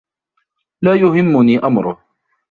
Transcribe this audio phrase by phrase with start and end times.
[0.81, 2.03] لا يهمني أمره.